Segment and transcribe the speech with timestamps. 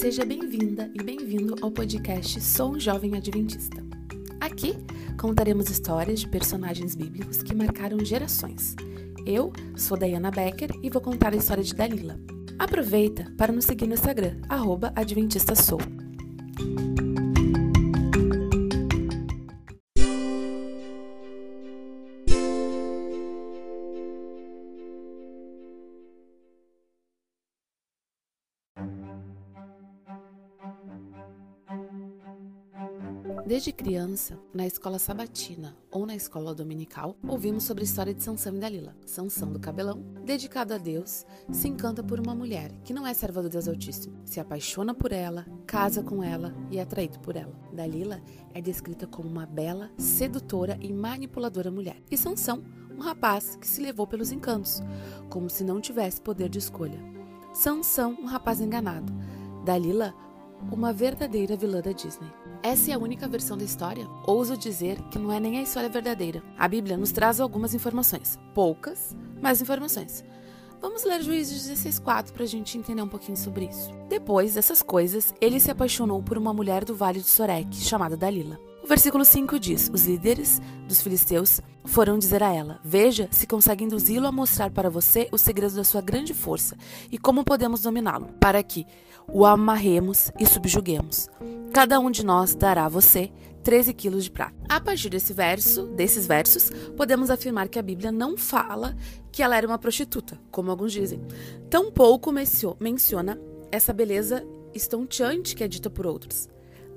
[0.00, 3.84] Seja bem-vinda e bem-vindo ao podcast Sou um Jovem Adventista.
[4.40, 4.74] Aqui
[5.20, 8.74] contaremos histórias de personagens bíblicos que marcaram gerações.
[9.26, 12.18] Eu sou Dayana Becker e vou contar a história de Dalila.
[12.58, 15.80] Aproveita para nos seguir no Instagram, arroba Adventista Sou.
[33.50, 38.54] Desde criança, na escola sabatina ou na escola dominical, ouvimos sobre a história de Sansão
[38.54, 38.94] e Dalila.
[39.04, 43.42] Sansão do cabelão, dedicado a Deus, se encanta por uma mulher que não é serva
[43.42, 47.52] do Deus Altíssimo, se apaixona por ela, casa com ela e é atraído por ela.
[47.72, 48.22] Dalila
[48.54, 52.00] é descrita como uma bela, sedutora e manipuladora mulher.
[52.08, 52.62] E Sansão,
[52.96, 54.80] um rapaz que se levou pelos encantos,
[55.28, 57.02] como se não tivesse poder de escolha.
[57.52, 59.12] Sansão, um rapaz enganado.
[59.64, 60.14] Dalila,
[60.70, 62.30] uma verdadeira vilã da Disney.
[62.62, 64.06] Essa é a única versão da história?
[64.26, 66.42] Ouso dizer que não é nem a história verdadeira.
[66.58, 68.38] A Bíblia nos traz algumas informações.
[68.54, 70.22] Poucas, mas informações.
[70.78, 73.90] Vamos ler Juízes 16,4 para a gente entender um pouquinho sobre isso.
[74.10, 78.58] Depois dessas coisas, ele se apaixonou por uma mulher do vale de Sorek, chamada Dalila.
[78.90, 84.26] Versículo 5 diz: Os líderes dos filisteus foram dizer a ela: Veja se consegue induzi-lo
[84.26, 86.76] a mostrar para você o segredo da sua grande força
[87.08, 88.84] e como podemos dominá-lo, para que
[89.28, 91.28] o amarremos e subjuguemos.
[91.72, 93.30] Cada um de nós dará a você
[93.62, 94.56] 13 quilos de prata.
[94.68, 98.96] A partir desse verso, desses versos, podemos afirmar que a Bíblia não fala
[99.30, 101.22] que ela era uma prostituta, como alguns dizem.
[101.70, 106.48] Tampouco menciona essa beleza estonteante que é dita por outros.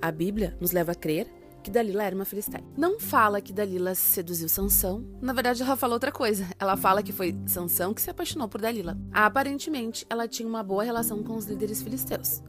[0.01, 2.63] A Bíblia nos leva a crer que Dalila era uma filisteia.
[2.77, 5.03] Não fala que Dalila seduziu Sansão.
[5.21, 6.45] Na verdade, ela fala outra coisa.
[6.59, 8.97] Ela fala que foi Sansão que se apaixonou por Dalila.
[9.11, 12.43] Aparentemente, ela tinha uma boa relação com os líderes filisteus.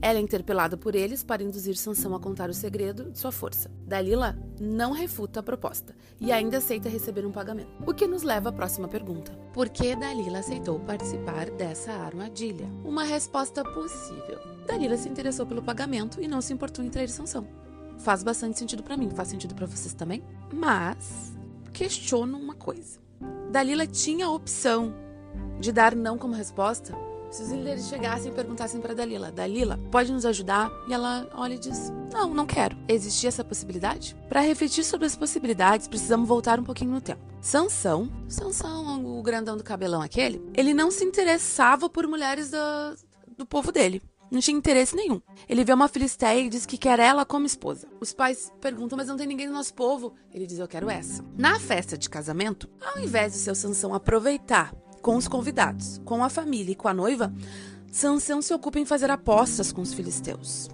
[0.00, 3.70] Ela é interpelada por eles para induzir Sansão a contar o segredo de sua força.
[3.84, 7.70] Dalila não refuta a proposta e ainda aceita receber um pagamento.
[7.84, 12.66] O que nos leva à próxima pergunta: Por que Dalila aceitou participar dessa armadilha?
[12.84, 14.38] Uma resposta possível.
[14.66, 17.46] Dalila se interessou pelo pagamento e não se importou em trair Sansão.
[17.98, 20.22] Faz bastante sentido para mim, faz sentido para vocês também?
[20.52, 21.36] Mas
[21.72, 22.98] questiono uma coisa.
[23.50, 24.94] Dalila tinha a opção
[25.60, 26.96] de dar não como resposta
[27.30, 30.70] se os líderes chegassem e perguntassem para Dalila: Dalila, pode nos ajudar?
[30.88, 32.76] E ela olha e diz: Não, não quero.
[32.88, 34.16] Existia essa possibilidade?
[34.28, 37.20] Para refletir sobre as possibilidades, precisamos voltar um pouquinho no tempo.
[37.40, 42.56] Sansão, Sansão, o grandão do cabelão aquele, ele não se interessava por mulheres do,
[43.36, 44.02] do povo dele.
[44.30, 45.20] Não tinha interesse nenhum.
[45.48, 47.88] Ele vê uma filisteia e diz que quer ela como esposa.
[48.00, 50.14] Os pais perguntam, mas não tem ninguém do nosso povo.
[50.32, 51.24] Ele diz, eu quero essa.
[51.36, 56.28] Na festa de casamento, ao invés de seu Sansão aproveitar com os convidados, com a
[56.28, 57.32] família e com a noiva,
[57.90, 60.68] Sansão se ocupa em fazer apostas com os filisteus.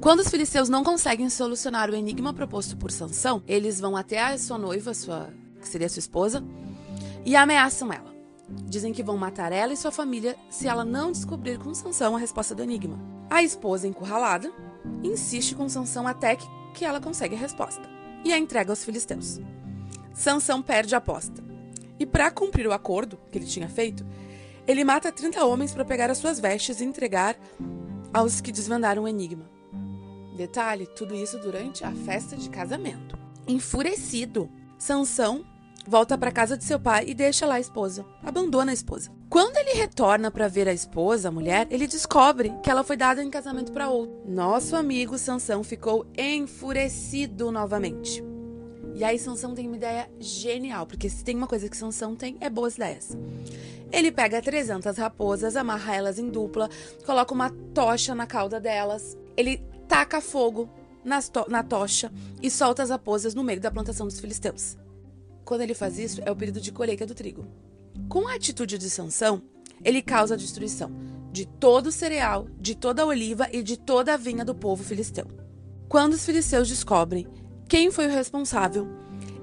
[0.00, 4.36] Quando os filisteus não conseguem solucionar o enigma proposto por Sansão, eles vão até a
[4.36, 6.42] sua noiva, sua, que seria sua esposa,
[7.24, 8.11] e ameaçam ela.
[8.64, 12.18] Dizem que vão matar ela e sua família se ela não descobrir com Sansão a
[12.18, 12.98] resposta do enigma.
[13.28, 14.52] A esposa, encurralada,
[15.02, 17.82] insiste com Sansão até que, que ela consegue a resposta
[18.24, 19.40] e a entrega aos filisteus.
[20.14, 21.42] Sansão perde a aposta.
[21.98, 24.04] E para cumprir o acordo que ele tinha feito,
[24.66, 27.36] ele mata 30 homens para pegar as suas vestes e entregar
[28.12, 29.50] aos que desvendaram o enigma.
[30.36, 33.18] Detalhe, tudo isso durante a festa de casamento.
[33.46, 35.44] Enfurecido, Sansão
[35.86, 38.04] volta para casa de seu pai e deixa lá a esposa.
[38.22, 39.10] Abandona a esposa.
[39.28, 43.22] Quando ele retorna para ver a esposa, a mulher, ele descobre que ela foi dada
[43.22, 44.22] em casamento para outro.
[44.26, 48.22] Nosso amigo Sansão ficou enfurecido novamente.
[48.94, 52.36] E aí Sansão tem uma ideia genial, porque se tem uma coisa que Sansão tem,
[52.40, 53.16] é boas ideias.
[53.90, 56.68] Ele pega 300 raposas, amarra elas em dupla,
[57.04, 60.68] coloca uma tocha na cauda delas, ele taca fogo
[61.32, 64.76] to na tocha e solta as raposas no meio da plantação dos filisteus.
[65.52, 67.44] Quando ele faz isso, é o período de colheita do trigo.
[68.08, 69.42] Com a atitude de Sansão,
[69.84, 70.90] ele causa a destruição
[71.30, 74.82] de todo o cereal, de toda a oliva e de toda a vinha do povo
[74.82, 75.26] filisteu.
[75.90, 77.26] Quando os filisteus descobrem
[77.68, 78.88] quem foi o responsável,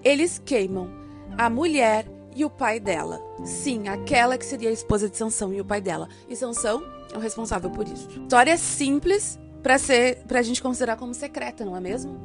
[0.04, 0.90] eles queimam
[1.38, 3.22] a mulher e o pai dela.
[3.46, 6.10] Sim, aquela que seria a esposa de Sansão e o pai dela.
[6.28, 6.84] E Sansão
[7.14, 8.10] é o responsável por isso.
[8.10, 12.20] História simples para ser para a gente considerar como secreta, não é mesmo?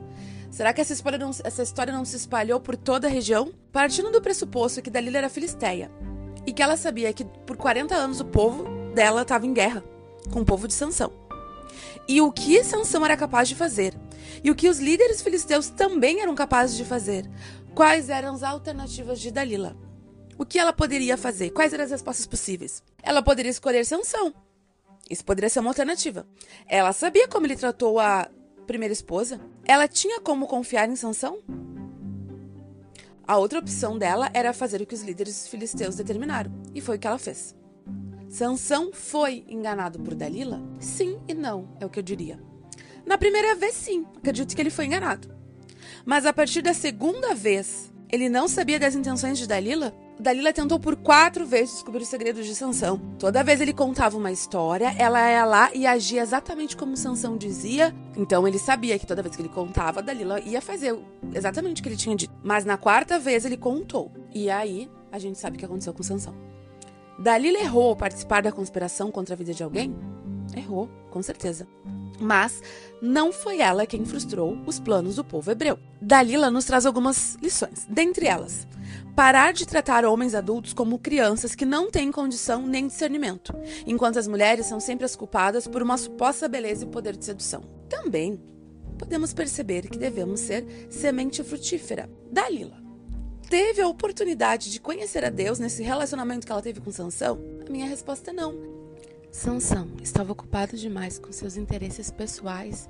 [0.55, 3.53] Será que essa história, não, essa história não se espalhou por toda a região?
[3.73, 5.91] Partindo do pressuposto que Dalila era filisteia
[6.47, 8.65] e que ela sabia que por 40 anos o povo
[8.95, 9.83] dela estava em guerra
[10.33, 11.13] com o povo de Sansão.
[12.07, 13.97] E o que Sansão era capaz de fazer?
[14.45, 17.29] E o que os líderes filisteus também eram capazes de fazer?
[17.75, 19.77] Quais eram as alternativas de Dalila?
[20.39, 21.51] O que ela poderia fazer?
[21.51, 22.81] Quais eram as respostas possíveis?
[23.03, 24.33] Ela poderia escolher Sansão
[25.11, 26.25] Isso poderia ser uma alternativa.
[26.69, 28.31] Ela sabia como ele tratou a
[28.69, 29.41] primeira esposa?
[29.67, 31.39] Ela tinha como confiar em Sansão?
[33.27, 36.99] A outra opção dela era fazer o que os líderes filisteus determinaram, e foi o
[36.99, 37.55] que ela fez.
[38.29, 40.61] Sansão foi enganado por Dalila?
[40.79, 42.39] Sim e não, é o que eu diria.
[43.07, 45.35] Na primeira vez, sim, acredito que ele foi enganado.
[46.05, 49.95] Mas a partir da segunda vez, ele não sabia das intenções de Dalila?
[50.19, 53.01] Dalila tentou por quatro vezes descobrir os segredos de Sansão.
[53.19, 57.95] Toda vez ele contava uma história, ela ia lá e agia exatamente como Sansão dizia.
[58.17, 60.97] Então ele sabia que toda vez que ele contava, Dalila ia fazer
[61.35, 62.33] exatamente o que ele tinha dito.
[62.43, 64.13] Mas na quarta vez ele contou.
[64.33, 66.35] E aí a gente sabe o que aconteceu com Sansão.
[67.19, 69.95] Dalila errou ao participar da conspiração contra a vida de alguém?
[70.57, 71.67] Errou, com certeza.
[72.25, 72.63] Mas
[73.03, 75.79] não foi ela quem frustrou os planos do povo hebreu.
[76.01, 78.67] Dalila nos traz algumas lições, dentre elas:
[79.15, 83.55] parar de tratar homens adultos como crianças que não têm condição nem discernimento,
[83.87, 87.63] enquanto as mulheres são sempre as culpadas por uma suposta beleza e poder de sedução.
[87.91, 88.41] Também
[88.99, 92.09] podemos perceber que devemos ser semente frutífera.
[92.33, 92.83] Dalila
[93.51, 97.39] teve a oportunidade de conhecer a Deus nesse relacionamento que ela teve com Sansão?
[97.69, 98.84] A minha resposta é não.
[99.35, 102.89] Sansão estava ocupado demais com seus interesses pessoais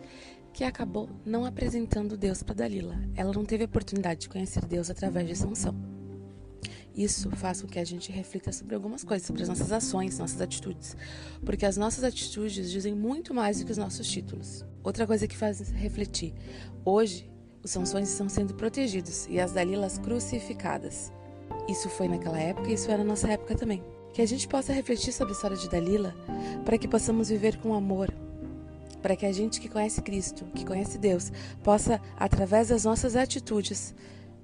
[0.53, 3.01] que acabou não apresentando Deus para Dalila.
[3.17, 5.75] Ela não teve oportunidade de conhecer Deus através de Sansão.
[6.95, 10.43] Isso faz com que a gente reflita sobre algumas coisas, sobre as nossas ações, nossas
[10.43, 10.95] atitudes,
[11.47, 14.67] porque as nossas atitudes dizem muito mais do que os nossos títulos.
[14.83, 16.35] Outra coisa que faz refletir:
[16.85, 17.27] hoje
[17.63, 21.11] os Sansões estão sendo protegidos e as Dalilas crucificadas.
[21.67, 23.83] Isso foi naquela época e isso é na nossa época também
[24.15, 26.15] que a gente possa refletir sobre a história de Dalila,
[26.65, 28.15] para que possamos viver com amor,
[29.03, 31.33] para que a gente que conhece Cristo, que conhece Deus,
[31.65, 33.93] possa, através das nossas atitudes,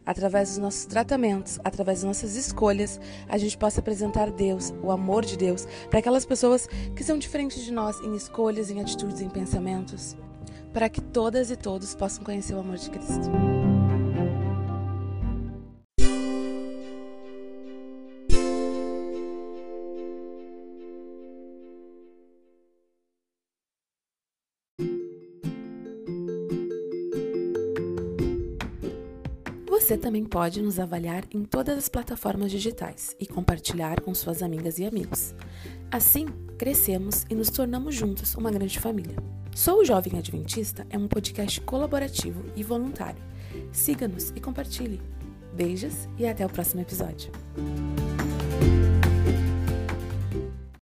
[0.04, 5.24] através dos nossos tratamentos, através das nossas escolhas, a gente possa apresentar Deus, o amor
[5.24, 9.30] de Deus, para aquelas pessoas que são diferentes de nós em escolhas, em atitudes, em
[9.30, 10.16] pensamentos,
[10.72, 13.30] para que todas e todos possam conhecer o amor de Cristo.
[29.90, 34.78] Você também pode nos avaliar em todas as plataformas digitais e compartilhar com suas amigas
[34.78, 35.34] e amigos.
[35.90, 36.26] Assim,
[36.56, 39.16] crescemos e nos tornamos juntos uma grande família.
[39.52, 43.20] Sou o Jovem Adventista é um podcast colaborativo e voluntário.
[43.72, 45.02] Siga-nos e compartilhe.
[45.56, 47.32] Beijos e até o próximo episódio.